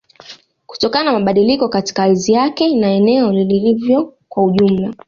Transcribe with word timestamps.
Kutokana 0.65 1.11
na 1.11 1.19
mabadiliko 1.19 1.69
katika 1.69 2.03
ardhi 2.03 2.31
yake 2.33 2.75
na 2.75 2.91
eneo 2.91 3.31
lilivyo 3.31 4.13
kwa 4.29 4.43
ujumla 4.43 4.93